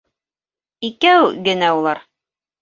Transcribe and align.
Икәү 0.89 1.29
генә 1.49 1.71
улар. 1.83 2.03